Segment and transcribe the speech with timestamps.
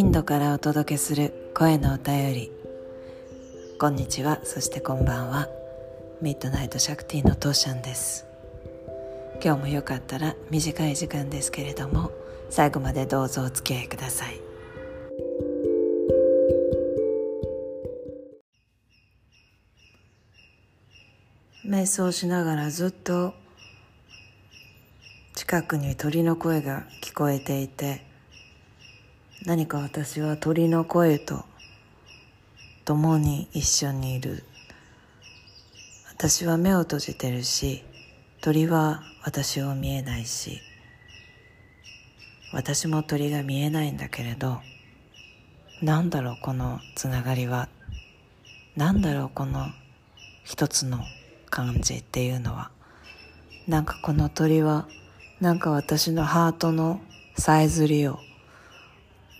[0.00, 2.50] インドからお届けする声のお便り。
[3.78, 4.40] こんにちは。
[4.44, 5.46] そしてこんばんは。
[6.22, 8.24] ミッドナイトシャクティのトーシャンです。
[9.44, 12.12] 今日もよかったら短い時間ですけれども
[12.48, 14.40] 最後までどうぞお付き合いください。
[21.66, 23.34] 瞑想しながらずっと
[25.34, 28.08] 近くに鳥の声が聞こえていて
[29.46, 31.44] 何か私は鳥の声と
[32.84, 34.44] 共に一緒にいる。
[36.20, 37.82] 私は目を閉じてるし
[38.42, 40.60] 鳥は私を見えないし
[42.52, 44.60] 私も鳥が見えないんだけれど
[45.80, 47.70] なんだろうこのつながりは
[48.76, 49.68] なんだろうこの
[50.44, 50.98] 一つの
[51.48, 52.70] 感じっていうのは
[53.66, 54.88] なんかこの鳥は
[55.40, 57.00] なんか私のハートの
[57.38, 58.18] さえずりを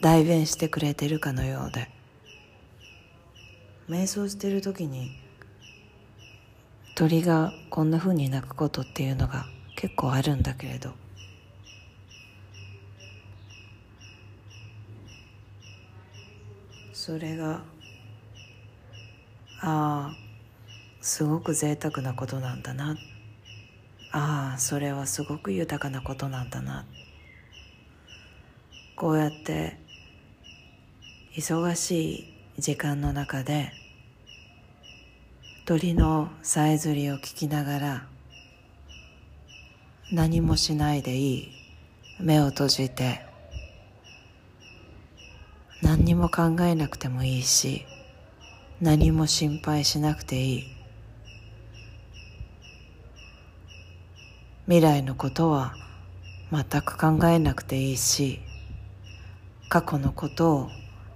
[0.00, 1.90] 代弁してくれてるかのようで。
[3.88, 5.10] 瞑想してる時に
[6.94, 10.94] 鳥がこんな風に鳴くことっていうのが結構あるんだけれど。
[16.92, 17.62] それが
[19.60, 20.16] ああ
[21.00, 22.96] すごく贅沢なことなんだな。
[24.12, 26.86] ああそれはすごく豊かなことなんだな。
[28.96, 29.78] こうやって
[31.36, 33.70] 忙しい時間の中で
[35.64, 38.06] 鳥のさえずりを聞きながら
[40.12, 41.48] 何もしないでいい
[42.18, 43.24] 目を閉じて
[45.80, 47.86] 何にも考えなくてもいいし
[48.80, 50.64] 何も心配しなくていい。
[54.66, 55.74] 未来のことは
[56.50, 58.40] 全く考えなくていいし
[59.68, 60.70] 過去のことを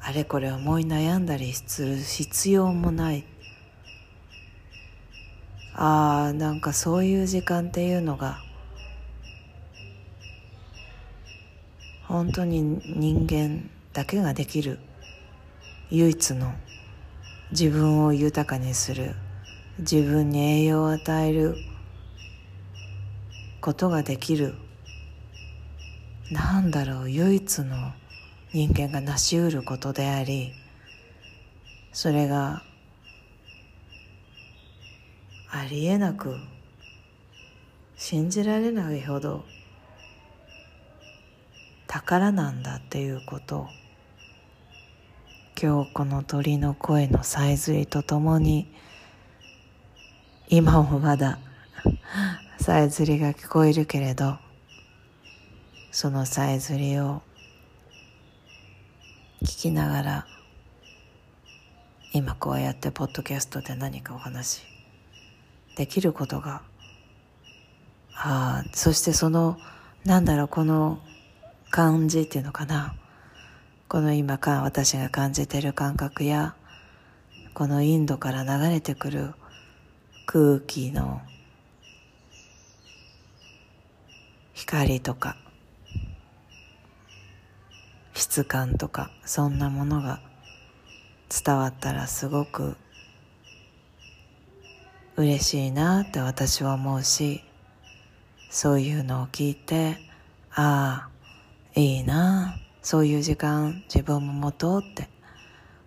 [0.07, 3.25] あれこれ思い悩んだりする必要もない。
[5.73, 8.39] ああなんかそういう時間っていうのが
[12.07, 14.79] 本当に人間だけができる
[15.91, 16.53] 唯一の
[17.51, 19.14] 自分を豊かにする
[19.79, 21.57] 自分に栄養を与える
[23.63, 24.55] ことができる
[26.31, 27.95] なんだろう唯一の
[28.55, 30.53] 人間が成し得ることであり
[31.92, 32.63] それが
[35.51, 36.37] ありえなく
[37.97, 39.45] 信じられないほど
[41.89, 43.67] 宝なんだっていうこと。
[45.61, 48.73] 今日この鳥の声のさえずりとともに
[50.48, 51.39] 今もまだ
[52.61, 54.37] さえずりが聞こえるけれど
[55.93, 57.23] そのさえずりを
[59.45, 60.27] 聞きながら
[62.15, 64.63] 今こうやってポッドキャストで何かお話
[65.77, 66.63] できることが
[68.15, 69.59] ああそしてその
[70.05, 70.99] なんだろうこの
[71.71, 72.95] 感じっていうのかな。
[73.87, 76.55] この今か私が感じてる感覚や
[77.53, 79.35] このインドから流れてくる
[80.27, 81.21] 空気の
[84.55, 85.37] 光とか
[88.42, 90.20] 感とかそんなものが
[91.28, 92.77] 伝わったらすごく
[95.17, 97.45] 嬉しいなって私は思うし
[98.50, 99.98] そういうのを聞いて
[100.52, 105.08] ああいいなそういう時間自分も持とうって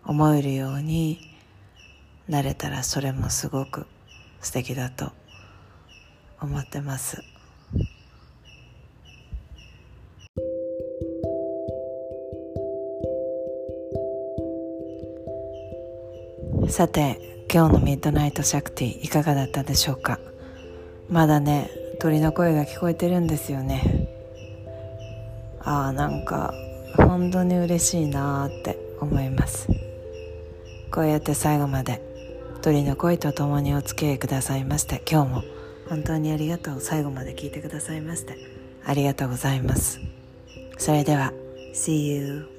[0.05, 1.19] 思えるように
[2.29, 3.85] なれたらそれもすごく
[4.41, 5.11] 素敵だと
[6.39, 7.23] 思ってます。
[16.69, 20.19] さて今日のミッドナイトシャクティいかがだったでしょうか？
[21.09, 24.07] まだね鳥の声が聞こえてるんですよね。
[25.61, 26.53] ああなんか
[26.97, 29.69] 本当に嬉しいなーって思います。
[30.91, 32.01] こうやって最後まで
[32.61, 35.43] 鳥の声とともにお付き合いくださいまして今日も
[35.89, 36.81] 本当にありがとう。
[36.81, 38.35] 最後まで聞いてくださいまして
[38.85, 39.99] ありがとうございます。
[40.77, 41.33] それでは
[41.73, 42.56] See you